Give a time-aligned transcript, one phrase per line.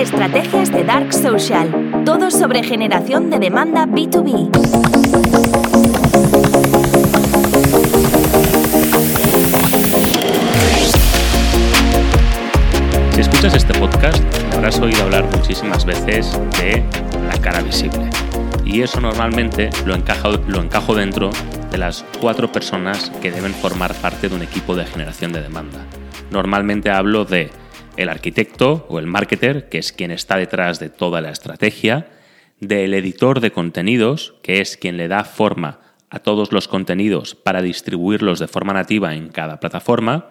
[0.00, 2.02] Estrategias de Dark Social.
[2.06, 4.50] Todo sobre generación de demanda B2B.
[13.12, 14.24] Si escuchas este podcast,
[14.54, 16.82] habrás oído hablar muchísimas veces de
[17.28, 18.08] la cara visible.
[18.64, 21.28] Y eso normalmente lo encajo, lo encajo dentro
[21.70, 25.84] de las cuatro personas que deben formar parte de un equipo de generación de demanda.
[26.30, 27.50] Normalmente hablo de
[28.02, 32.08] el arquitecto o el marketer, que es quien está detrás de toda la estrategia,
[32.58, 37.62] del editor de contenidos, que es quien le da forma a todos los contenidos para
[37.62, 40.30] distribuirlos de forma nativa en cada plataforma,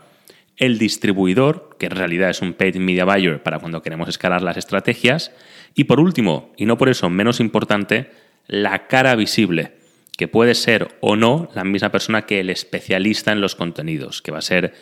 [0.57, 4.57] el distribuidor, que en realidad es un paid media buyer para cuando queremos escalar las
[4.57, 5.31] estrategias,
[5.73, 8.11] y por último, y no por eso menos importante,
[8.47, 9.71] la cara visible,
[10.17, 14.31] que puede ser o no la misma persona que el especialista en los contenidos, que
[14.31, 14.73] va a ser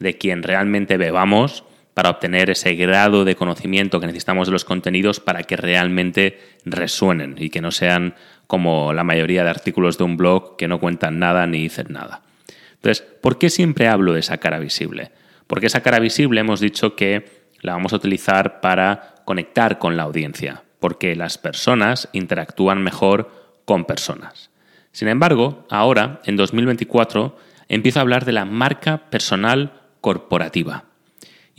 [0.00, 1.64] de quien realmente bebamos
[2.00, 7.34] para obtener ese grado de conocimiento que necesitamos de los contenidos para que realmente resuenen
[7.36, 8.14] y que no sean
[8.46, 12.22] como la mayoría de artículos de un blog que no cuentan nada ni dicen nada.
[12.76, 15.12] Entonces, ¿por qué siempre hablo de esa cara visible?
[15.46, 20.04] Porque esa cara visible hemos dicho que la vamos a utilizar para conectar con la
[20.04, 24.48] audiencia, porque las personas interactúan mejor con personas.
[24.90, 27.36] Sin embargo, ahora, en 2024,
[27.68, 30.84] empiezo a hablar de la marca personal corporativa.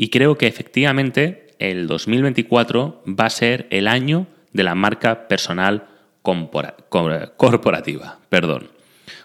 [0.02, 5.90] Y creo que efectivamente el 2024 va a ser el año de la marca personal
[6.24, 8.18] corporativa.
[8.28, 8.72] Perdón.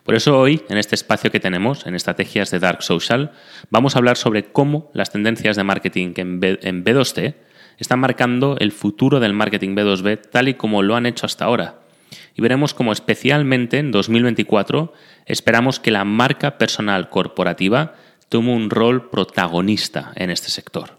[0.05, 3.33] Por eso hoy, en este espacio que tenemos, en Estrategias de Dark Social,
[3.71, 7.37] vamos a hablar sobre cómo las tendencias de marketing en, B, en B2C
[7.79, 11.87] están marcando el futuro del marketing B2B tal y como lo han hecho hasta ahora
[12.35, 14.93] y veremos cómo especialmente en 2024
[15.25, 17.95] esperamos que la marca personal corporativa
[18.29, 20.99] tome un rol protagonista en este sector.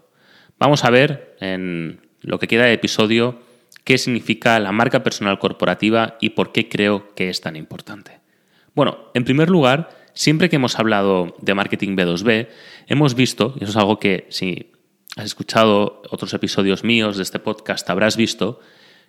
[0.58, 3.40] Vamos a ver en lo que queda de episodio
[3.84, 8.20] qué significa la marca personal corporativa y por qué creo que es tan importante.
[8.74, 12.48] Bueno, en primer lugar, siempre que hemos hablado de marketing B2B,
[12.86, 14.72] hemos visto, y eso es algo que si
[15.16, 18.60] has escuchado otros episodios míos de este podcast habrás visto,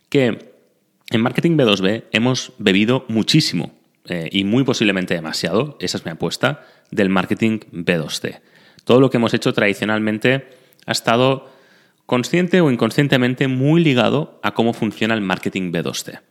[0.09, 0.53] que
[1.11, 3.78] en Marketing B2B hemos bebido muchísimo
[4.09, 8.39] eh, y muy posiblemente demasiado, esa es mi apuesta, del marketing B2C.
[8.83, 10.49] Todo lo que hemos hecho tradicionalmente
[10.85, 11.49] ha estado
[12.05, 16.21] consciente o inconscientemente muy ligado a cómo funciona el marketing B2C.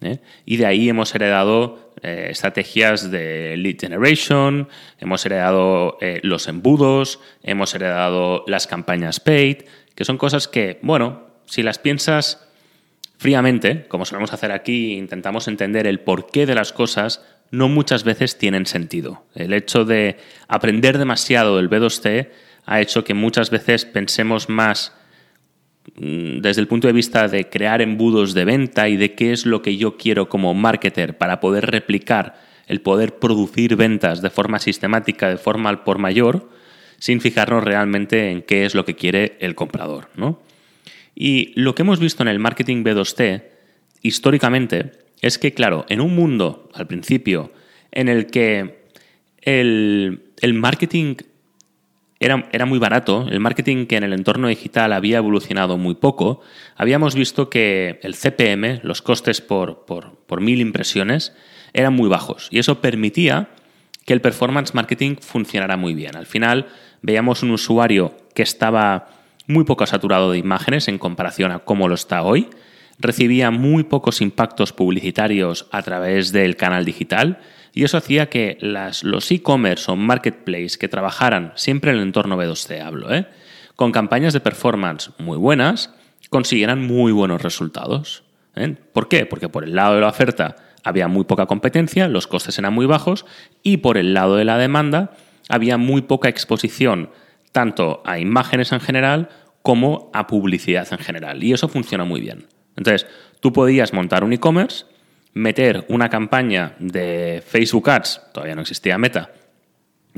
[0.00, 0.20] ¿eh?
[0.46, 7.74] Y de ahí hemos heredado eh, estrategias de lead generation, hemos heredado los embudos, hemos
[7.74, 9.58] heredado las campañas paid,
[9.94, 12.45] que son cosas que, bueno, si las piensas
[13.18, 18.38] Fríamente, como solemos hacer aquí, intentamos entender el porqué de las cosas, no muchas veces
[18.38, 19.24] tienen sentido.
[19.34, 20.16] El hecho de
[20.48, 22.28] aprender demasiado del B2C
[22.66, 24.92] ha hecho que muchas veces pensemos más
[25.94, 29.46] mm, desde el punto de vista de crear embudos de venta y de qué es
[29.46, 32.34] lo que yo quiero como marketer para poder replicar
[32.66, 36.50] el poder producir ventas de forma sistemática, de forma al por mayor,
[36.98, 40.08] sin fijarnos realmente en qué es lo que quiere el comprador.
[40.16, 40.40] ¿no?
[41.18, 43.42] Y lo que hemos visto en el marketing B2C,
[44.02, 47.52] históricamente, es que, claro, en un mundo, al principio,
[47.90, 48.90] en el que
[49.40, 50.20] el,
[50.54, 51.16] marketing
[52.20, 56.42] era, era, muy barato, el marketing que en el entorno digital había evolucionado muy poco,
[56.76, 61.34] habíamos visto que el CPM, los costes por, por, por mil impresiones,
[61.72, 62.48] eran muy bajos.
[62.50, 63.48] Y eso permitía
[64.04, 66.14] que el performance marketing funcionara muy bien.
[66.14, 66.66] Al final
[67.00, 69.15] veíamos un usuario que estaba
[69.46, 72.48] muy poco saturado de imágenes en comparación a cómo lo está hoy,
[72.98, 77.38] recibía muy pocos impactos publicitarios a través del canal digital
[77.72, 82.36] y eso hacía que las, los e-commerce o marketplace que trabajaran siempre en el entorno
[82.36, 83.26] B2C, hablo, ¿eh?
[83.74, 85.92] con campañas de performance muy buenas,
[86.30, 88.24] consiguieran muy buenos resultados.
[88.54, 88.76] ¿eh?
[88.92, 89.26] ¿Por qué?
[89.26, 92.86] Porque por el lado de la oferta había muy poca competencia, los costes eran muy
[92.86, 93.26] bajos
[93.62, 95.12] y por el lado de la demanda
[95.48, 97.10] había muy poca exposición
[97.56, 99.30] tanto a imágenes en general
[99.62, 101.42] como a publicidad en general.
[101.42, 102.48] Y eso funciona muy bien.
[102.76, 103.06] Entonces,
[103.40, 104.84] tú podías montar un e-commerce,
[105.32, 109.30] meter una campaña de Facebook Ads, todavía no existía Meta,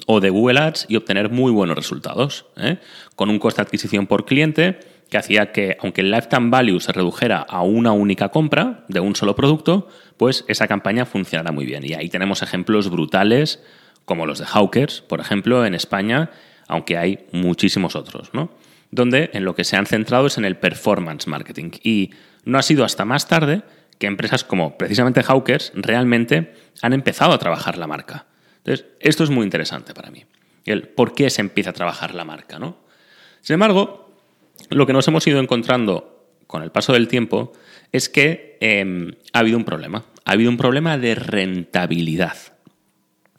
[0.08, 2.78] o de Google Ads y obtener muy buenos resultados, ¿eh?
[3.14, 6.90] con un coste de adquisición por cliente que hacía que, aunque el lifetime value se
[6.90, 9.86] redujera a una única compra de un solo producto,
[10.16, 11.84] pues esa campaña funcionará muy bien.
[11.84, 13.62] Y ahí tenemos ejemplos brutales,
[14.06, 16.30] como los de Hawkers, por ejemplo, en España,
[16.68, 18.50] aunque hay muchísimos otros, ¿no?
[18.90, 21.70] Donde en lo que se han centrado es en el performance marketing.
[21.82, 22.10] Y
[22.44, 23.62] no ha sido hasta más tarde
[23.98, 28.26] que empresas como precisamente Hawkers realmente han empezado a trabajar la marca.
[28.58, 30.24] Entonces, esto es muy interesante para mí.
[30.64, 32.78] El por qué se empieza a trabajar la marca, ¿no?
[33.40, 34.14] Sin embargo,
[34.70, 37.52] lo que nos hemos ido encontrando con el paso del tiempo
[37.92, 40.04] es que em, ha habido un problema.
[40.24, 42.36] Ha habido un problema de rentabilidad.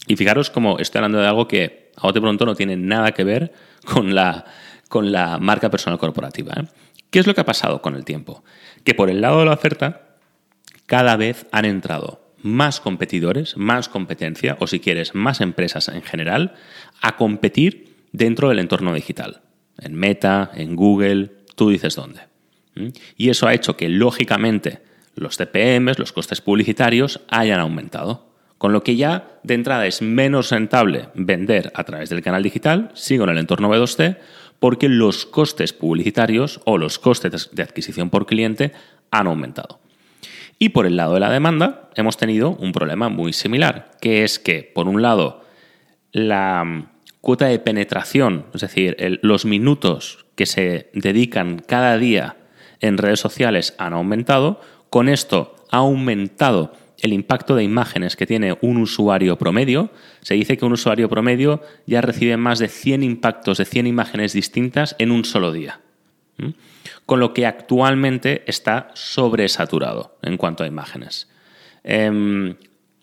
[0.07, 3.23] Y fijaros cómo estoy hablando de algo que a bote pronto no tiene nada que
[3.23, 3.53] ver
[3.85, 4.45] con la,
[4.87, 6.53] con la marca personal corporativa.
[6.57, 6.65] ¿eh?
[7.09, 8.43] ¿Qué es lo que ha pasado con el tiempo?
[8.83, 10.15] Que por el lado de la oferta,
[10.85, 16.53] cada vez han entrado más competidores, más competencia, o si quieres, más empresas en general,
[17.01, 19.41] a competir dentro del entorno digital.
[19.77, 22.21] En Meta, en Google, tú dices dónde.
[23.17, 24.81] Y eso ha hecho que, lógicamente,
[25.15, 28.28] los CPMs, los costes publicitarios, hayan aumentado.
[28.59, 32.91] Con lo que ya de entrada es menos rentable vender a través del canal digital,
[32.93, 34.17] sigo en el entorno B2C,
[34.59, 38.73] porque los costes publicitarios o los costes de adquisición por cliente
[39.11, 39.79] han aumentado.
[40.59, 44.39] Y por el lado de la demanda hemos tenido un problema muy similar, que es
[44.39, 45.45] que, por un lado,
[46.11, 46.89] la mm,
[47.21, 52.35] cuota de penetración, es decir, los minutos que se dedican cada día
[52.81, 54.59] en redes sociales han aumentado,
[54.89, 59.91] con esto ha aumentado el impacto de imágenes que tiene un usuario promedio.
[60.21, 64.33] Se dice que un usuario promedio ya recibe más de 100 impactos de 100 imágenes
[64.33, 65.79] distintas en un solo día
[67.05, 71.27] con lo que actualmente está sobresaturado en cuanto a imágenes.
[71.83, 72.55] Em,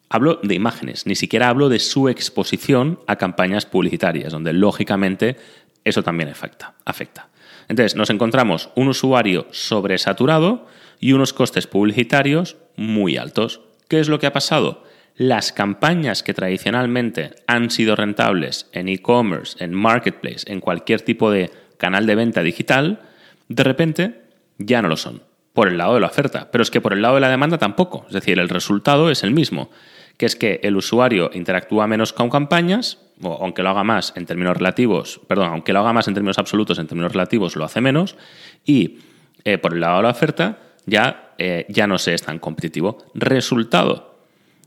[0.09, 5.37] hablo de imágenes, ni siquiera hablo de su exposición a campañas publicitarias, donde lógicamente
[5.85, 6.75] eso también afecta.
[6.85, 7.29] afecta.
[7.69, 10.67] Entonces, nos encontramos un usuario sobresaturado
[11.01, 13.61] y unos costes publicitarios muy altos.
[13.89, 14.85] ¿Qué es lo que ha pasado?
[15.17, 21.51] Las campañas que tradicionalmente han sido rentables en e-commerce, en marketplace, en cualquier tipo de
[21.79, 23.01] canal de venta digital,
[23.49, 24.23] de repente
[24.59, 25.23] ya no lo son,
[25.53, 27.59] por el lado de la oferta, pero es que por el lado de la demanda
[27.59, 29.71] tampoco, es decir, el resultado es el mismo,
[30.17, 34.27] que es que el usuario interactúa menos con campañas, o aunque lo haga más en
[34.27, 37.81] términos relativos, perdón, aunque lo haga más en términos absolutos, en términos relativos lo hace
[37.81, 38.17] menos,
[38.65, 38.99] y
[39.45, 42.99] eh, por el lado de la oferta ya, eh, ya no se es tan competitivo.
[43.15, 44.17] Resultado,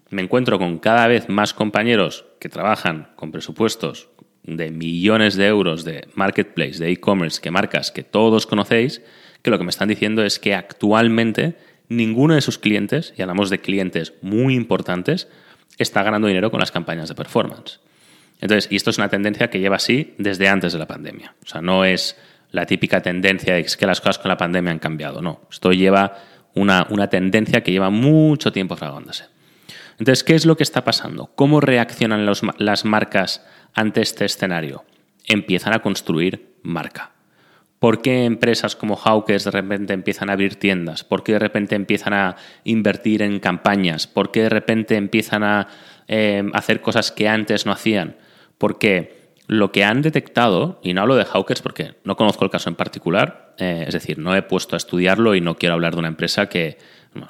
[0.09, 4.09] me encuentro con cada vez más compañeros que trabajan con presupuestos
[4.43, 9.01] de millones de euros de marketplace, de e-commerce, que marcas que todos conocéis,
[9.41, 11.55] que lo que me están diciendo es que actualmente
[11.87, 15.27] ninguno de sus clientes, y hablamos de clientes muy importantes,
[15.77, 17.79] está ganando dinero con las campañas de performance.
[18.41, 21.35] Entonces, y esto es una tendencia que lleva así desde antes de la pandemia.
[21.43, 22.15] O sea, no es
[22.51, 25.21] la típica tendencia de que las cosas con la pandemia han cambiado.
[25.21, 26.17] No, esto lleva
[26.55, 29.25] una, una tendencia que lleva mucho tiempo fragándose.
[29.97, 31.31] Entonces, ¿qué es lo que está pasando?
[31.35, 34.85] ¿Cómo reaccionan las marcas ante este escenario?
[35.25, 37.11] Empiezan a construir marca.
[37.79, 41.05] ¿Por qué empresas como Hawkers de repente empiezan a abrir tiendas?
[41.05, 42.35] ¿Por qué de repente empiezan a
[42.65, 44.05] invertir en campañas?
[44.05, 45.67] ¿Por qué de repente empiezan a
[46.07, 48.17] eh, hacer cosas que antes no hacían?
[48.57, 49.18] Porque
[49.49, 52.75] lo que han detectado, y no hablo de Hawkers porque no conozco el caso en
[52.75, 56.07] particular, eh, es decir, no he puesto a estudiarlo y no quiero hablar de una
[56.07, 56.77] empresa que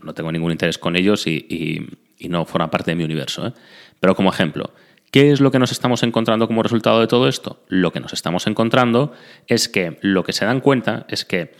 [0.04, 1.88] no, tengo ningún interés con ellos y,
[2.28, 3.48] no forma parte de mi universo.
[3.48, 3.54] ¿eh?
[4.02, 4.74] Pero como ejemplo,
[5.12, 7.64] ¿Qué es lo que nos estamos encontrando como resultado de todo esto?
[7.68, 9.12] Lo que nos estamos encontrando
[9.48, 11.52] es que lo que se dan cuenta es que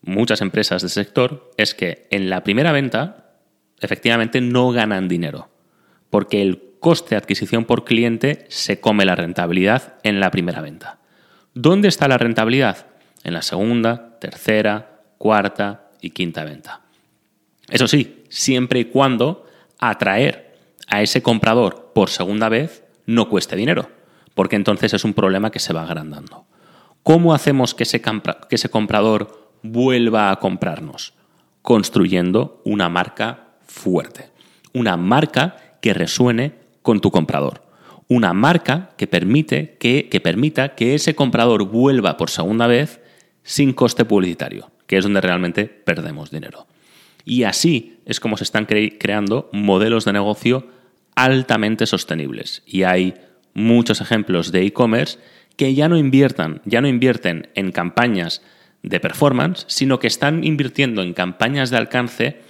[0.00, 3.36] muchas empresas del sector es que en la primera venta
[3.78, 5.48] efectivamente no ganan dinero,
[6.10, 10.98] porque el coste de adquisición por cliente se come la rentabilidad en la primera venta.
[11.54, 12.88] ¿Dónde está la rentabilidad?
[13.22, 16.80] En la segunda, tercera, cuarta y quinta venta.
[17.68, 19.46] Eso sí, siempre y cuando
[19.78, 20.58] atraer
[20.88, 23.88] a ese comprador por segunda vez no cueste dinero,
[24.34, 26.46] porque entonces es un problema que se va agrandando.
[27.04, 31.14] ¿Cómo hacemos que ese, que ese comprador vuelva a comprarnos?
[31.62, 34.30] Construyendo una marca fuerte,
[34.72, 37.62] una marca que resuene con tu comprador,
[38.08, 43.00] una marca que, permite que, que permita que ese comprador vuelva por segunda vez
[43.42, 46.66] sin coste publicitario, que es donde realmente perdemos dinero.
[47.24, 50.66] Y así es como se están creando modelos de negocio
[51.14, 52.62] altamente sostenibles.
[52.66, 53.14] Y hay
[53.54, 55.18] muchos ejemplos de e-commerce
[55.56, 58.42] que ya no inviertan, ya no invierten en campañas
[58.82, 62.40] de performance, sino que están invirtiendo en campañas de alcance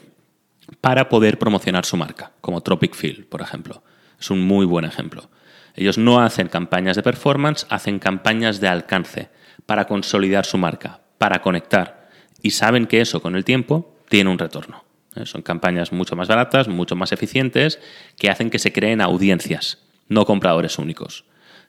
[0.80, 3.82] para poder promocionar su marca, como Tropic Field, por ejemplo.
[4.22, 5.28] Es un muy buen ejemplo.
[5.74, 9.30] Ellos no hacen campañas de performance, hacen campañas de alcance
[9.66, 12.08] para consolidar su marca, para conectar.
[12.40, 14.84] Y saben que eso con el tiempo tiene un retorno.
[15.16, 15.26] ¿eh?
[15.26, 17.80] Son campañas mucho más baratas, mucho más eficientes,
[18.16, 21.24] que hacen que se creen audiencias, no compradores únicos.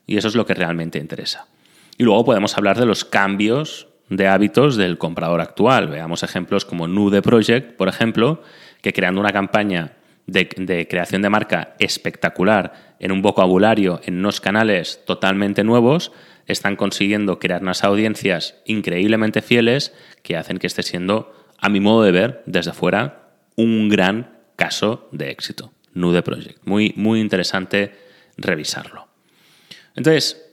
[0.06, 1.48] Y eso es lo que realmente interesa.
[1.98, 5.88] Y luego podemos hablar de los cambios de hábitos del comprador actual.
[5.88, 8.44] Veamos ejemplos como Nude Project, por ejemplo,
[8.84, 9.94] que creando una campaña
[10.28, 16.12] de, creación de marca espectacular en un vocabulario, en unos canales totalmente nuevos,
[16.46, 22.04] están consiguiendo crear unas audiencias increíblemente fieles que hacen que esté siendo a mi modo
[22.04, 25.72] de ver, desde fuera, un gran caso de éxito.
[25.94, 26.60] Nude Project.
[26.66, 27.96] Muy, muy interesante
[28.36, 29.08] revisarlo.
[29.96, 30.44] Entonces,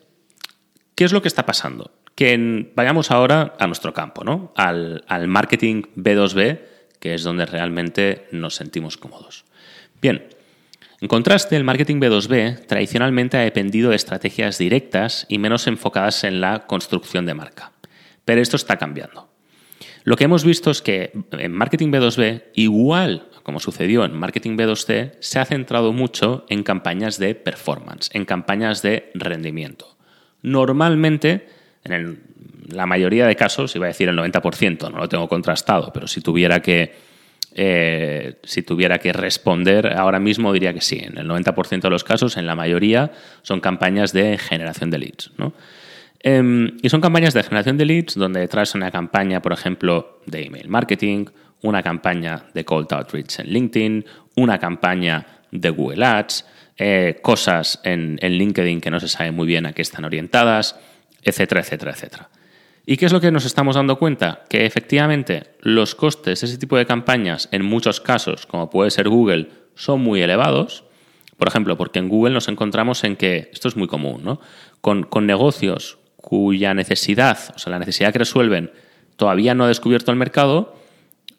[0.95, 1.93] ¿qué es lo que está pasando?
[2.15, 4.53] Que vayamos ahora a nuestro campo, ¿no?
[4.55, 6.61] Al, al marketing B2B,
[7.01, 9.47] que es donde realmente nos sentimos cómodos.
[10.01, 10.27] Bien,
[11.01, 16.41] en contraste, el marketing B2B tradicionalmente ha dependido de estrategias directas y menos enfocadas en
[16.41, 17.73] la construcción de marca.
[18.25, 19.29] Pero esto está cambiando.
[20.05, 25.17] Lo que hemos visto es que en marketing B2B, igual como sucedió en marketing B2C,
[25.19, 29.97] se ha centrado mucho en campañas de performance, en campañas de rendimiento.
[30.43, 31.49] Normalmente,
[31.85, 32.23] en
[32.69, 36.21] la mayoría de casos, iba a decir el 90%, no lo tengo contrastado, pero si
[36.21, 36.95] tuviera que
[37.55, 41.01] eh, si tuviera que responder ahora mismo diría que sí.
[41.03, 43.11] En el 90% de los casos, en la mayoría,
[43.43, 45.31] son campañas de generación de leads.
[46.23, 50.45] Em, y son campañas de generación de leads donde traes una campaña, por ejemplo, de
[50.45, 51.27] email marketing,
[51.63, 54.05] una campaña de cold outreach en LinkedIn,
[54.37, 59.67] una campaña de Google Ads, eh, cosas en LinkedIn que no se sabe muy bien
[59.67, 60.79] a qué están orientadas,
[61.23, 62.29] etcétera, etcétera, etcétera.
[62.91, 64.43] ¿Y qué es lo que nos estamos dando cuenta?
[64.49, 69.09] Que efectivamente los costes de ese tipo de campañas, en muchos casos, como puede ser
[69.09, 70.83] Google, son muy elevados.
[71.37, 74.41] Por ejemplo, porque en Google nos encontramos en que, esto es muy común, ¿no?
[74.81, 78.73] Con, negocios cuya necesidad, o sea, la necesidad que resuelven,
[79.15, 80.75] todavía no ha descubierto el mercado,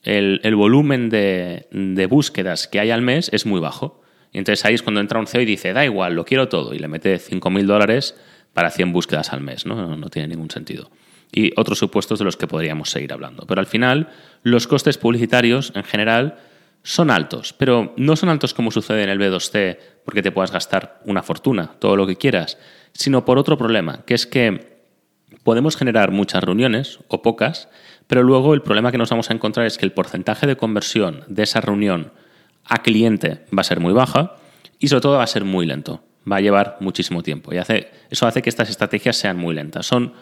[0.03, 4.01] el, volumen de, búsquedas que hay al mes es muy bajo.
[4.31, 6.73] Y entonces ahí es cuando entra un CEO y dice, da igual, lo quiero todo,
[6.73, 8.15] y le mete 5.000 dólares
[8.53, 9.97] para 100 búsquedas al mes, ¿no?
[9.97, 10.89] No tiene ningún sentido
[11.31, 13.45] y otros supuestos de los que podríamos seguir hablando.
[13.47, 14.09] Pero al final,
[14.43, 16.37] los costes publicitarios en general
[16.83, 20.99] son altos, pero no son altos como sucede en el B2C, porque te puedas gastar
[21.05, 22.57] una fortuna, todo lo que quieras,
[22.93, 24.81] sino por otro problema, que es que
[25.43, 27.69] podemos generar muchas reuniones o pocas,
[28.07, 31.23] pero luego el problema que nos vamos a encontrar es que el porcentaje de conversión
[31.27, 32.11] de esa reunión
[32.65, 34.35] a cliente va a ser muy baja
[34.79, 36.03] y sobre todo va a ser muy lento.
[36.29, 39.87] Va a llevar muchísimo tiempo y hace, eso hace que estas estrategias sean muy lentas.
[39.87, 40.13] Son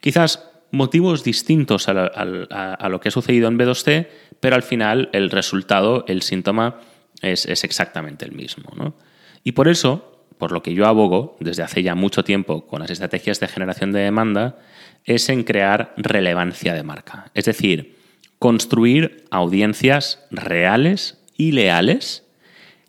[0.00, 4.08] quizás motivos distintos a, lo que ha sucedido en B2C,
[4.40, 6.80] pero al final el resultado, el síntoma,
[7.22, 8.94] es, exactamente el mismo.
[9.42, 12.90] Y por eso, por lo que yo abogo desde hace ya mucho tiempo con las
[12.90, 14.58] estrategias de generación de demanda,
[15.04, 17.30] es en crear relevancia de marca.
[17.34, 17.96] Es decir,
[18.38, 22.24] construir audiencias reales y leales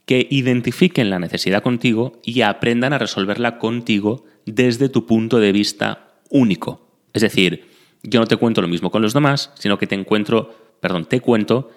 [0.05, 6.15] que identifiquen la necesidad contigo y aprendan a resolverla contigo desde tu punto de vista
[6.29, 6.87] único.
[7.13, 10.53] Es decir, yo no te cuento lo mismo con los demás, sino que te encuentro,
[10.79, 11.69] perdón, te cuento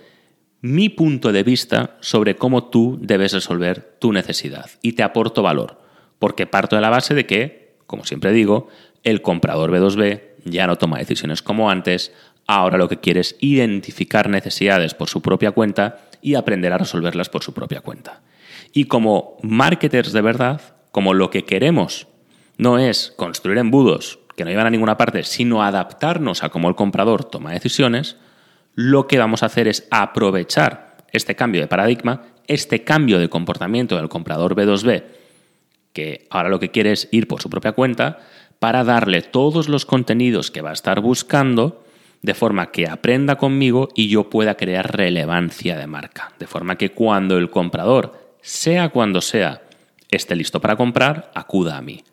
[0.60, 5.80] mi punto de vista sobre cómo tú debes resolver tu necesidad y te aporto valor,
[6.18, 8.68] porque parto de la base de que, como siempre digo,
[9.04, 12.12] el comprador B2B ya no toma decisiones como antes,
[12.46, 17.28] ahora lo que quiere es identificar necesidades por su propia cuenta y aprender a resolverlas
[17.28, 18.22] por su propia cuenta.
[18.72, 20.60] Y como marketers de verdad,
[20.90, 22.08] como lo que queremos
[22.56, 26.76] no es construir embudos que no llevan a ninguna parte, sino adaptarnos a cómo el
[26.76, 28.16] comprador toma decisiones,
[28.74, 33.96] lo que vamos a hacer es aprovechar este cambio de paradigma, este cambio de comportamiento
[33.96, 35.02] del comprador B2B,
[35.92, 38.20] que ahora lo que quiere es ir por su propia cuenta,
[38.60, 41.84] para darle todos los contenidos que va a estar buscando,
[42.22, 46.32] de forma que aprenda conmigo y yo pueda crear relevancia de marca.
[46.38, 49.62] De forma que cuando el comprador, sea cuando sea,
[50.10, 52.04] esté listo para comprar, acuda a mí.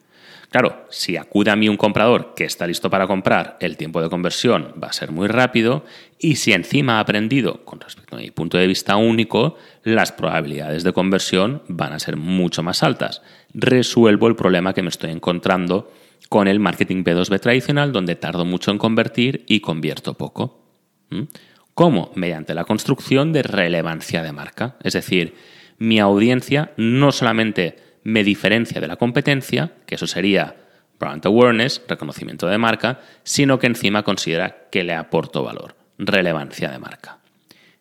[0.55, 4.07] Claro, si acude a mí un comprador que está listo para comprar, el tiempo de
[4.07, 5.83] conversión va a ser muy rápido
[6.17, 10.85] y si encima ha aprendido, con respecto a mi punto de vista único, las probabilidades
[10.85, 13.21] de conversión van a ser mucho más altas.
[13.53, 15.91] Resuelvo el problema que me estoy encontrando
[16.29, 20.63] con el marketing B2B tradicional, donde tardo mucho en convertir y convierto poco.
[21.09, 21.23] ¿Mm?
[21.73, 22.13] ¿Cómo?
[22.15, 24.77] Mediante la construcción de relevancia de marca.
[24.81, 25.35] Es decir,
[25.79, 30.55] mi audiencia no solamente me diferencia de la competencia, que eso sería
[30.99, 36.79] brand awareness, reconocimiento de marca, sino que encima considera que le aporto valor, relevancia de
[36.79, 37.17] marca.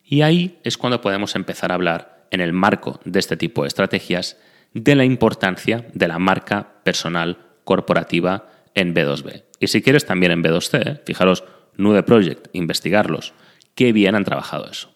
[0.02, 3.68] Y ahí es cuando podemos empezar a hablar, en el marco de este tipo de
[3.68, 4.38] estrategias,
[4.72, 9.44] de la importancia de la marca personal corporativa en B2B.
[9.60, 11.00] Y si quieres también en B2C, ¿eh?
[11.04, 11.44] fijaros,
[11.76, 13.34] Nude Project, investigarlos,
[13.74, 14.90] qué bien han trabajado eso.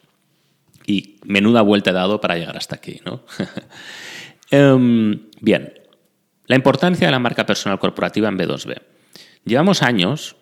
[0.86, 3.22] Y menuda vuelta he dado para llegar hasta aquí, ¿no?
[4.50, 5.74] Em, bien,
[6.46, 8.80] la importancia de la marca personal corporativa en B2B.
[9.44, 10.36] Llevamos años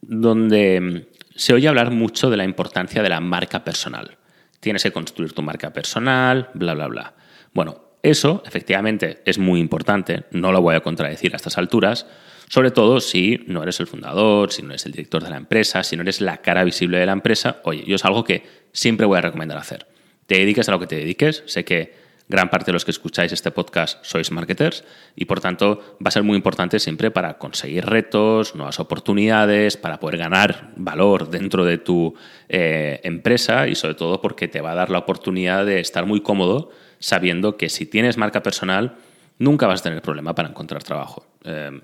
[0.00, 4.18] donde se oye hablar mucho de la importancia de la marca personal.
[4.60, 7.14] Tienes que construir tu marca personal, bla, bla, bla.
[7.52, 12.06] Bueno, eso efectivamente es muy importante, no lo voy a contradecir a estas alturas,
[12.50, 15.82] Sobre todo si no eres el fundador, si no eres el director de la empresa,
[15.82, 17.60] si no eres la cara visible de la empresa.
[17.64, 18.42] Oye, yo es algo que
[18.72, 19.86] siempre voy a recomendar hacer.
[20.26, 21.42] Te dediques a lo que te dediques.
[21.44, 21.92] Sé que
[22.28, 24.84] gran parte de los que escucháis este podcast sois marketers
[25.16, 29.98] y por tanto va a ser muy importante siempre para conseguir retos, nuevas oportunidades, para
[29.98, 32.14] poder ganar valor dentro de tu
[32.48, 36.20] eh, empresa y sobre todo porque te va a dar la oportunidad de estar muy
[36.20, 38.96] cómodo sabiendo que si tienes marca personal
[39.38, 41.26] nunca vas a tener problema para encontrar trabajo.
[41.44, 41.80] Eh,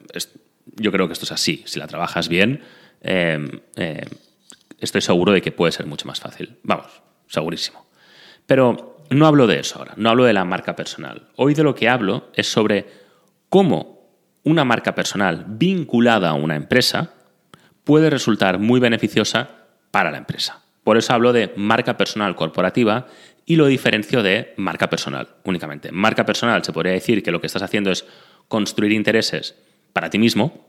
[0.77, 1.63] yo creo que esto es así.
[1.67, 2.63] Si la trabajas bien,
[3.01, 3.61] eh,
[4.81, 6.57] estoy seguro de que puede ser mucho más fácil.
[6.63, 7.87] Vamos, segurísimo.
[8.47, 11.29] Pero no hablo de eso ahora, no hablo de la marca personal.
[11.37, 12.87] Hoy de lo que hablo es sobre
[13.49, 13.95] cómo
[14.43, 17.15] una marca personal vinculada a una empresa
[17.85, 19.49] puede resultar muy beneficiosa
[19.91, 20.63] para la empresa.
[20.83, 23.07] Por eso hablo de marca personal corporativa
[23.47, 25.93] y lo diferencio de marca personal únicamente.
[25.93, 28.07] Marca personal se podría decir que lo que estás haciendo es
[28.49, 29.55] construir intereses
[29.93, 30.67] para ti mismo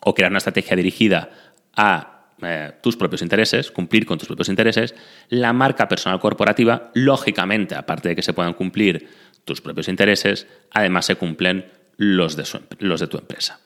[0.00, 1.30] o crear una estrategia dirigida
[1.76, 4.94] a eh, tus propios intereses, cumplir con tus propios intereses,
[5.28, 9.08] la marca personal corporativa, lógicamente, aparte de que se puedan cumplir
[9.44, 12.44] tus propios intereses, además se cumplen los de,
[12.78, 13.60] los de tu empresa.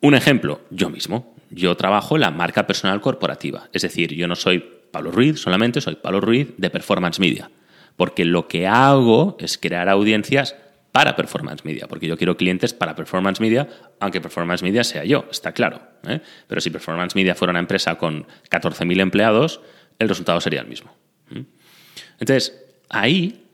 [0.00, 1.34] Un ejemplo, yo mismo.
[1.50, 3.68] Yo trabajo la marca personal corporativa.
[3.72, 7.50] Es decir, yo no soy Pablo Ruiz solamente, soy Pablo Ruiz de Performance Media.
[7.96, 10.56] Porque lo que hago es crear audiencias
[10.94, 13.66] para Performance Media, porque yo quiero clientes para Performance Media,
[13.98, 15.80] aunque Performance Media sea yo, está claro.
[16.06, 16.20] ¿eh?
[16.46, 19.60] Pero si Performance Media fuera una empresa con 14.000 empleados,
[19.98, 20.94] el resultado sería el mismo.
[22.20, 23.44] Entonces, ahí,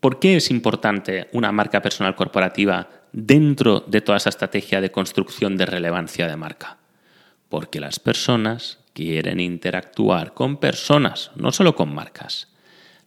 [0.00, 5.58] ¿por qué es importante una marca personal corporativa dentro de toda esa estrategia de construcción
[5.58, 6.78] de relevancia de marca?
[7.50, 12.54] Porque las personas quieren interactuar con personas, no solo con marcas.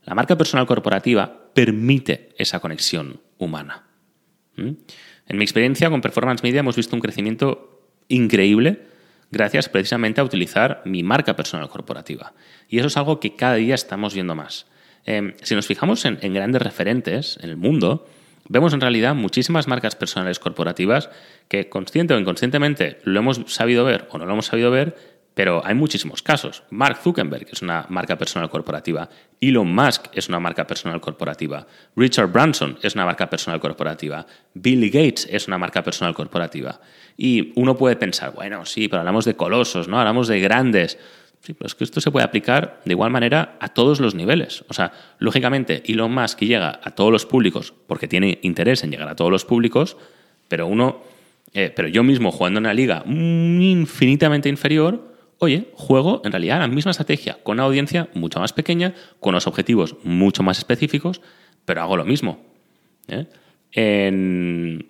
[0.04, 3.84] La marca personal corporativa permite esa conexión humana.
[4.56, 4.74] ¿Mm?
[5.28, 8.84] En mi experiencia con Performance Media hemos visto un crecimiento increíble
[9.32, 12.34] gracias precisamente a utilizar mi marca personal corporativa.
[12.68, 14.68] Y eso es algo que cada día estamos viendo más.
[15.06, 18.08] Em, si nos fijamos en, en, grandes referentes en el mundo,
[18.48, 21.10] vemos en realidad muchísimas marcas personales corporativas
[21.48, 24.96] que consciente o inconscientemente lo hemos sabido ver o no lo hemos sabido ver,
[25.40, 26.64] pero hay muchísimos casos.
[26.70, 29.08] Mark Zuckerberg es una marca personal corporativa.
[29.40, 31.66] Elon Musk es una marca personal corporativa.
[31.96, 34.26] Richard Branson es una marca personal corporativa.
[34.54, 36.82] Bill Gates es una marca personal corporativa.
[37.16, 39.98] Y uno puede pensar, bueno, sí, pero hablamos de colosos, ¿no?
[39.98, 40.98] Hablamos de grandes.
[41.40, 44.66] Sí, pero es que esto se puede aplicar de igual manera a todos los niveles.
[44.68, 49.08] O sea, lógicamente, Elon Musk llega a todos los públicos porque tiene interés en llegar
[49.08, 49.96] a todos los públicos,
[50.50, 51.02] pero uno,
[51.54, 55.08] eh, pero yo mismo jugando en una liga infinitamente inferior,
[55.40, 59.48] oye, juego en realidad la misma estrategia, con una audiencia mucho más pequeña, con unos
[59.48, 61.22] objetivos mucho más específicos,
[61.66, 62.46] pero hago lo mismo.
[63.08, 63.26] ¿eh?
[63.72, 64.86] En,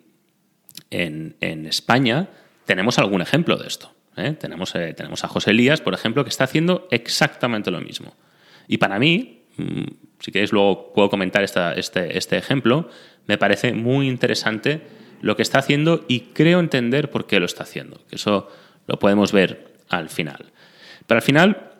[1.67, 2.29] España
[2.65, 3.93] tenemos algún ejemplo de esto.
[4.17, 4.35] ¿eh?
[4.39, 8.15] Tenemos, eh, tenemos a José Elías, por ejemplo, que está haciendo exactamente lo mismo.
[8.67, 9.83] Y para mí, mm,
[10.19, 12.89] si queréis luego puedo comentar este, este ejemplo,
[13.27, 14.81] me parece muy interesante
[15.21, 18.01] lo que está haciendo y creo entender por qué lo está haciendo.
[18.09, 18.49] Que eso
[18.87, 20.51] lo podemos ver al final.
[21.07, 21.71] Pero al final,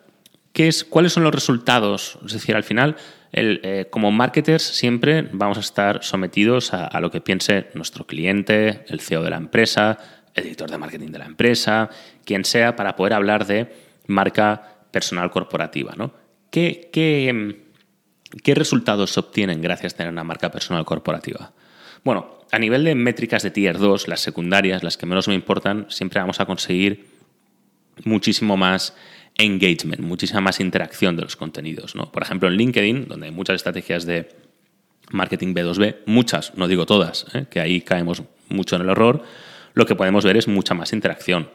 [0.52, 2.18] ¿qué es, ¿cuáles son los resultados?
[2.26, 2.96] Es decir, al final,
[3.32, 9.00] eh, como marketers siempre vamos a estar sometidos a, lo que piense nuestro cliente, el
[9.00, 9.98] CEO de la empresa,
[10.34, 11.90] el director de marketing de la empresa,
[12.24, 13.72] quien sea, para poder hablar de
[14.06, 15.94] marca personal corporativa.
[15.96, 16.12] ¿no?
[16.50, 17.62] ¿Qué, qué,
[18.42, 21.52] qué resultados se obtienen gracias a tener una marca personal corporativa?
[22.02, 25.86] Bueno, a nivel de métricas de tier 2, las secundarias, las que menos me importan,
[25.88, 27.06] siempre vamos a conseguir
[28.04, 28.94] muchísimo más
[29.36, 31.94] engagement, muchísima más interacción de los contenidos.
[31.94, 32.10] ¿no?
[32.10, 34.28] Por ejemplo, en LinkedIn, donde hay muchas estrategias de
[35.10, 37.46] marketing B2B, muchas, no digo todas, ¿eh?
[37.50, 39.22] que ahí caemos mucho en el error,
[39.74, 41.50] lo que podemos ver es mucha más interacción.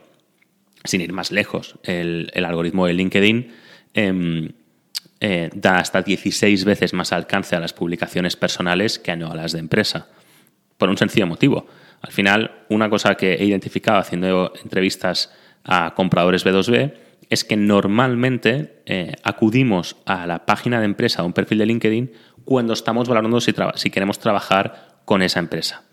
[0.84, 3.54] Sin ir más lejos, el, algoritmo de LinkedIn
[3.94, 4.50] em,
[5.20, 9.60] eh, da hasta 16 veces más alcance a las publicaciones personales que a las de
[9.60, 10.10] empresa.
[10.78, 11.68] Por un sencillo motivo.
[12.02, 15.34] Al final, una cosa que he identificado haciendo entrevistas
[15.66, 16.94] a compradores B2B
[17.30, 22.12] es que normalmente eh, acudimos a la página de empresa o un perfil de LinkedIn
[22.46, 25.84] cuando estamos valorando si, si queremos trabajar con esa empresa.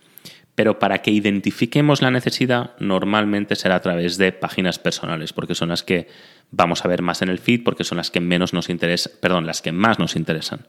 [0.55, 5.71] Pero para que identifiquemos la necesidad, normalmente será a través de páginas personales, porque son
[5.71, 6.09] las que
[6.51, 9.47] vamos a ver más en el feed, porque son las que menos nos interesan, perdón,
[9.47, 10.67] las que más nos interesan.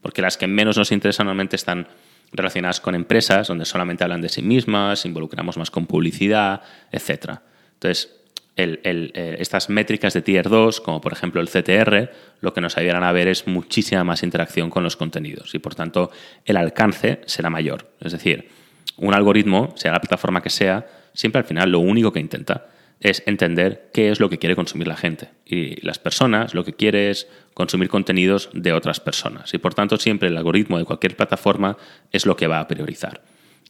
[0.00, 1.88] Porque las que menos nos interesan normalmente están
[2.32, 7.40] relacionadas con empresas donde solamente hablan de sí mismas, involucramos más con publicidad, etc.
[7.74, 8.25] Entonces,
[8.56, 13.04] eh, estas métricas de Tier 2, como por ejemplo el CTR, lo que nos ayudarán
[13.04, 16.10] a ver es muchísima más interacción con los contenidos y por tanto
[16.44, 17.90] el alcance será mayor.
[18.00, 18.48] Es decir,
[18.96, 22.68] un algoritmo, sea la plataforma que sea, siempre al final lo único que intenta
[23.00, 25.28] es entender qué es lo que quiere consumir la gente.
[25.44, 29.52] Y las personas lo que quiere es consumir contenidos de otras personas.
[29.52, 31.76] Y por tanto siempre el algoritmo de cualquier plataforma
[32.10, 33.20] es lo que va a priorizar.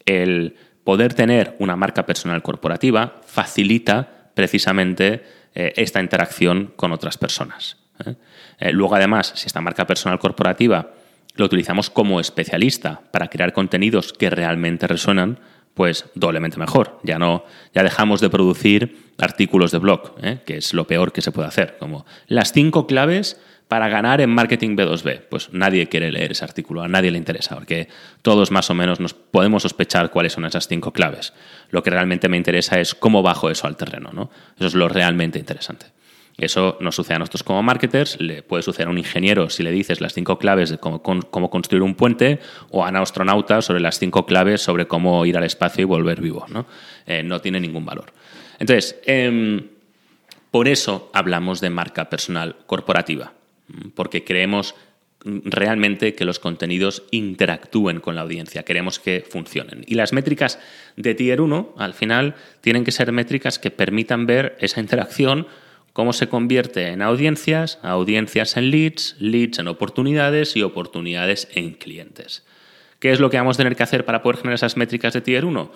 [0.04, 7.78] El poder tener una marca personal corporativa facilita precisamente eh, esta interacción con otras personas.
[8.04, 8.14] ¿eh?
[8.58, 10.90] Eh, luego además, si esta marca personal corporativa
[11.36, 15.40] lo utilizamos como especialista para crear contenidos que realmente resuenan,
[15.72, 17.00] pues doblemente mejor.
[17.02, 17.44] Ya no,
[17.74, 21.76] ya dejamos de producir artículos de blog, que es lo peor que se puede hacer.
[21.78, 25.22] Como las cinco claves para ganar en marketing B2B.
[25.28, 27.88] Pues nadie quiere leer ese artículo, a nadie le interesa, porque
[28.22, 31.32] todos más o menos nos podemos sospechar cuáles son esas cinco claves.
[31.70, 34.30] Lo que realmente me interesa es cómo bajo eso al terreno, ¿no?
[34.56, 35.86] Eso es lo realmente interesante.
[36.38, 39.70] Eso nos sucede a nosotros como marketers, le puede suceder a un ingeniero si le
[39.70, 41.00] dices las cinco claves de cómo,
[41.50, 45.44] construir un puente, o a un astronauta sobre las cinco claves sobre cómo ir al
[45.44, 46.44] espacio y volver vivo.
[46.48, 46.66] No,
[47.06, 48.12] eh, no tiene ningún valor.
[48.58, 49.66] Entonces, em,
[50.50, 53.32] por eso hablamos de marca personal corporativa,
[53.94, 54.74] porque creemos
[55.24, 59.84] realmente que los contenidos interactúen con la audiencia, queremos que funcionen.
[59.86, 60.58] Y las métricas
[60.96, 65.46] de Tier 1, al final, tienen que ser métricas que permitan ver esa interacción
[65.92, 72.44] cómo se convierte en audiencias, audiencias en leads, leads en oportunidades y oportunidades en clientes.
[72.98, 75.22] ¿Qué es lo que vamos a tener que hacer para poder generar esas métricas de
[75.22, 75.72] Tier 1?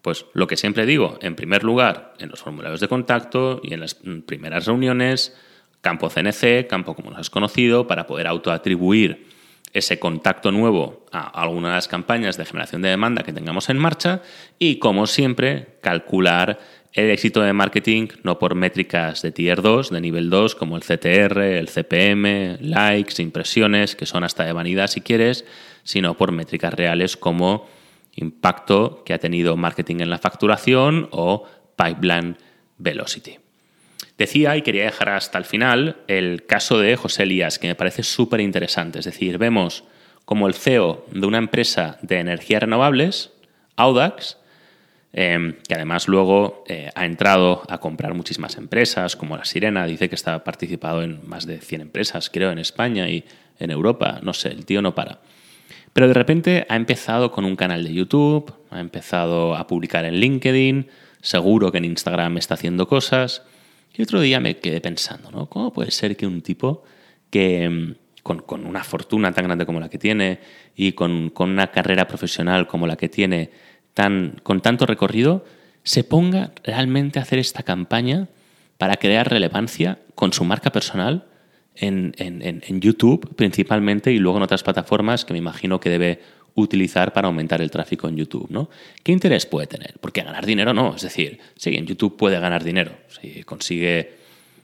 [0.00, 3.80] Pues lo que siempre digo, en primer lugar, en los formularios de contacto y en
[3.80, 5.36] las primeras reuniones,
[5.84, 9.28] campo CNC, campo como nos has conocido, para poder autoatribuir
[9.74, 13.76] ese contacto nuevo a alguna de las campañas de generación de demanda que tengamos en
[13.76, 14.22] marcha
[14.58, 16.58] y, como siempre, calcular
[16.94, 20.82] el éxito de marketing no por métricas de tier 2, de nivel 2, como el
[20.82, 25.44] CTR, el CPM, likes, impresiones, que son hasta de vanidad si quieres,
[25.82, 27.66] sino por métricas reales como
[28.14, 31.44] impacto que ha tenido marketing en la facturación o
[31.76, 32.38] pipeline
[32.78, 33.43] velocity.
[34.18, 38.02] Decía y quería dejar hasta el final el caso de José Elías, que me parece
[38.02, 39.00] súper interesante.
[39.00, 39.84] Es decir, vemos
[40.24, 43.32] como el CEO de una empresa de energías renovables,
[43.76, 44.38] Audax,
[45.16, 50.08] Em, que además luego eh, ha entrado a comprar muchísimas empresas, como La Sirena, dice
[50.08, 53.24] que está participado en más de 100 empresas, creo, en España y
[53.60, 55.20] en Europa, no sé, el tío no para.
[55.92, 60.14] Pero de repente ha empezado con un canal de YouTube, ha empezado a publicar en
[60.14, 60.88] LinkedIn,
[61.20, 63.42] seguro que en Instagram está haciendo cosas.
[63.96, 65.48] Y otro día me quedé pensando, ¿no?
[65.48, 66.82] ¿Cómo puede ser que un tipo
[67.30, 70.40] que em, con, una fortuna tan grande como la que tiene
[70.74, 73.50] y con, con una carrera profesional como la que tiene,
[74.42, 75.44] con tanto recorrido,
[75.84, 78.28] se ponga realmente a hacer esta campaña
[78.78, 81.26] para crear relevancia con su marca personal
[81.76, 86.20] en, YouTube principalmente y luego en otras plataformas que me imagino que debe
[86.54, 88.70] utilizar para aumentar el tráfico en YouTube, ¿no?
[89.02, 89.94] ¿Qué interés puede tener?
[90.00, 92.96] Porque ganar dinero no, es decir, sí, en YouTube puede ganar dinero.
[93.08, 94.14] Si consigue,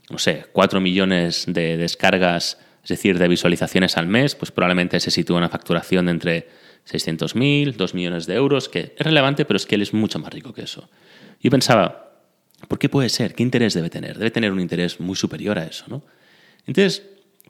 [0.09, 5.11] no sé, 4 millones de descargas, es decir, de visualizaciones al mes, pues probablemente se
[5.11, 6.49] sitúa una facturación de entre
[6.89, 10.33] 600.000, 2 millones de euros, que es relevante, pero es que él es mucho más
[10.33, 10.89] rico que eso.
[11.43, 12.13] Yo pensaba,
[12.69, 13.35] ¿por qué puede ser?
[13.35, 14.17] ¿Qué interés debe tener?
[14.17, 16.03] Debe tener un interés muy superior a eso, ¿no?
[16.67, 17.03] Entonces,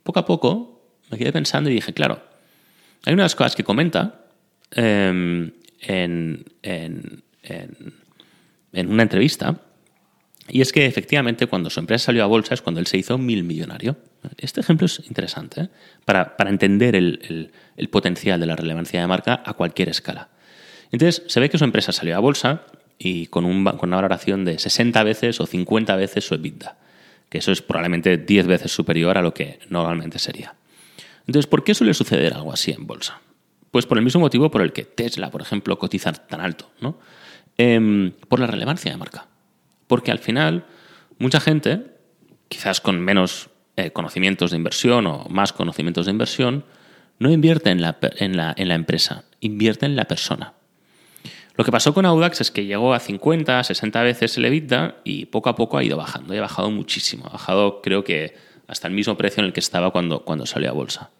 [0.03, 2.23] poco a poco me quedé pensando y dije, claro,
[3.05, 4.20] hay unas cosas que comenta
[4.73, 7.23] em, en, en,
[8.73, 9.61] en una entrevista,
[10.53, 13.19] y es que efectivamente cuando su empresa salió a bolsa es cuando él se hizo
[13.19, 13.97] mil millonario.
[14.37, 15.69] Este ejemplo es interesante ¿eh?
[16.05, 17.53] para, entender el,
[17.91, 20.29] potencial de la relevancia de marca a cualquier escala.
[20.91, 22.63] Entonces, se ve que su empresa salió a bolsa
[22.99, 26.77] y con, un, con una valoración de 60 veces o 50 veces su EBITDA,
[27.29, 30.57] que eso es probablemente 10 veces superior a lo que normalmente sería.
[31.27, 33.21] Entonces, ¿por qué suele suceder algo así en bolsa?
[33.71, 36.99] Pues por el mismo motivo por el que Tesla, por ejemplo, cotiza tan alto, ¿no?
[37.57, 39.27] Em, por la relevancia de marca.
[39.87, 40.65] Porque al final,
[41.19, 41.85] mucha gente,
[42.49, 46.65] quizás con menos eh, conocimientos de inversión o más conocimientos de inversión,
[47.19, 50.55] no invierte en la, en, la, en la, empresa, invierte en la persona.
[51.55, 55.27] Lo que pasó con Audax es que llegó a 50, 60 veces el EBITDA y
[55.27, 58.35] poco a poco ha ido bajando, y ha bajado muchísimo, ha bajado creo que
[58.67, 61.11] hasta el mismo precio en el que estaba cuando, cuando salió a bolsa.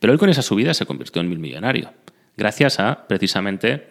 [0.00, 1.92] Pero él con esa subida se convirtió en mil millonario,
[2.36, 3.88] gracias a precisamente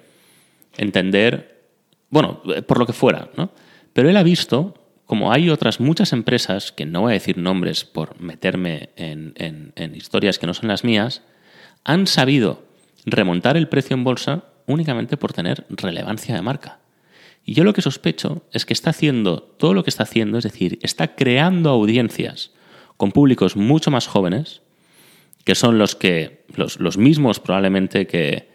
[0.78, 1.64] entender,
[2.10, 3.52] bueno, por lo que fuera, ¿no?
[3.94, 4.76] Pero él ha visto
[5.10, 10.38] como hay otras muchas empresas, que no voy a decir nombres por meterme en, historias
[10.38, 11.24] que no son las mías,
[11.84, 12.64] han sabido
[13.06, 16.78] remontar el precio en bolsa únicamente por tener relevancia de marca.
[17.44, 20.44] Y yo lo que sospecho es que está haciendo todo lo que está haciendo, es
[20.44, 22.52] decir, está creando audiencias
[22.96, 24.62] con públicos mucho más jóvenes,
[25.50, 28.50] que son los que los, mismos probablemente que,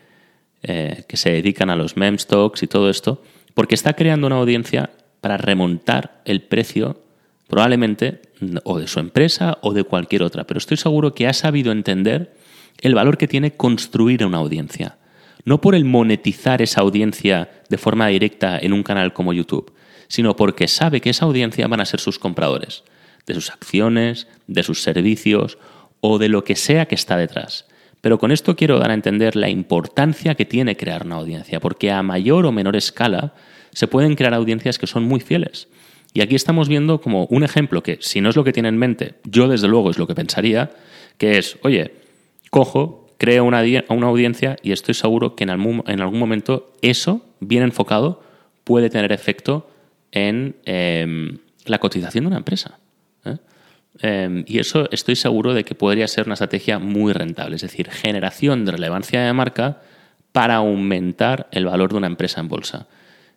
[0.62, 3.20] eh, que se dedican a los meme stocks y todo esto,
[3.52, 7.02] porque está creando una audiencia para remontar el precio
[7.48, 8.22] probablemente
[8.62, 12.36] o de su empresa o de cualquier otra, pero estoy seguro que ha sabido entender
[12.80, 14.96] el valor que tiene construir una audiencia.
[15.44, 19.72] No por el monetizar esa audiencia de forma directa en un canal como YouTube,
[20.06, 22.84] sino porque sabe que esa audiencia van a ser sus compradores,
[23.26, 25.58] de sus acciones, de sus servicios
[26.06, 27.64] o de lo que sea que está detrás.
[28.02, 31.90] Pero con esto quiero dar a entender la importancia que tiene crear una audiencia, porque
[31.90, 33.32] a mayor o menor escala
[33.72, 35.66] se pueden crear audiencias que son muy fieles.
[36.12, 38.76] Y aquí estamos viendo como un ejemplo que, si no es lo que tiene en
[38.76, 40.72] mente, yo desde luego es lo que pensaría,
[41.16, 41.94] que es, oye,
[42.50, 47.62] cojo, creo una, audiencia y estoy seguro que en algún, en algún momento eso, bien
[47.62, 48.22] enfocado,
[48.64, 49.70] puede tener efecto
[50.12, 52.78] en em, la cotización de una empresa.
[53.24, 53.38] ¿eh?
[54.00, 57.90] Em, y eso estoy seguro de que podría ser una estrategia muy rentable, es decir,
[57.90, 59.80] generación de relevancia de marca
[60.32, 62.88] para aumentar el valor de una empresa en bolsa.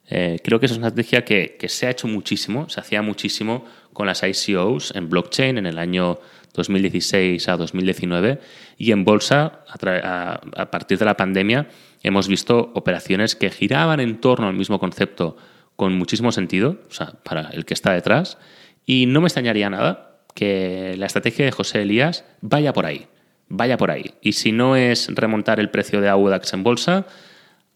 [0.09, 4.07] Eh, creo que es una estrategia que, se ha hecho muchísimo, se hacía muchísimo con
[4.07, 6.19] las ICOs en blockchain en el año
[6.53, 8.39] 2016 a 2019
[8.77, 11.67] y en bolsa a, a partir de la pandemia
[12.01, 15.37] hemos visto operaciones que giraban en torno al mismo concepto
[15.75, 18.39] con muchísimo sentido, o sea, para el que está detrás,
[18.85, 20.06] y no me extrañaría nada
[20.37, 23.07] que la estrategia de José Elías vaya por ahí,
[23.49, 24.13] vaya por ahí.
[24.21, 27.07] Y si no es remontar el precio de Audax en bolsa,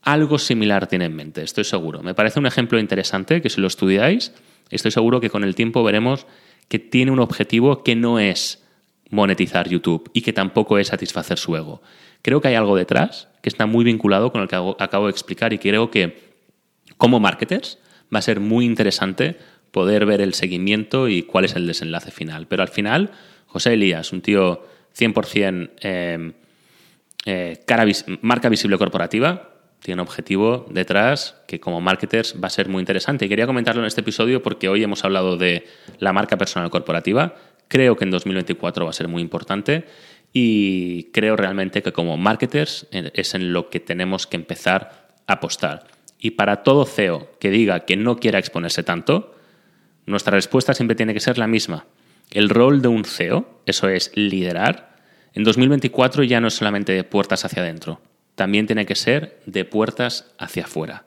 [0.04, 2.04] algo similar tiene en mente, estoy seguro.
[2.04, 4.32] Me parece un ejemplo interesante que si lo estudiáis,
[4.70, 6.28] estoy seguro que con el tiempo veremos
[6.68, 8.64] que tiene un objetivo que no es
[9.10, 11.82] monetizar YouTube y que tampoco es satisfacer su ego.
[12.22, 15.52] Creo que hay algo detrás que está muy vinculado con el que acabo de explicar
[15.52, 16.30] y creo que
[16.98, 17.80] como marketers
[18.14, 19.40] va a ser muy interesante
[19.72, 22.48] poder ver el seguimiento y cuál es el desenlace final.
[22.48, 23.12] Pero al final,
[23.48, 24.66] José Elías, un tío
[24.98, 26.32] 100% eh,
[27.26, 27.64] eh,
[28.22, 29.50] marca visible corporativa,
[29.82, 33.26] tiene un objetivo detrás que como marketers va a ser muy interesante.
[33.26, 35.66] Y quería comentarlo en este episodio porque hoy hemos hablado de
[36.00, 37.36] la marca personal corporativa.
[37.68, 39.86] Creo que en 2024 va a ser muy importante
[40.34, 45.34] y creo realmente que como marketers eh, es en lo que tenemos que empezar a
[45.34, 45.88] apostar.
[46.20, 49.36] Y para todo CEO que diga que no quiera exponerse tanto,
[50.06, 51.86] nuestra respuesta siempre tiene que ser la misma.
[52.32, 54.96] El rol de un CEO, eso es liderar,
[55.34, 58.02] en 2024 ya no es solamente de puertas hacia adentro,
[58.36, 61.06] también tiene que ser de puertas hacia afuera.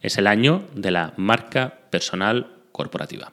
[0.00, 3.32] Es el año de la marca personal corporativa.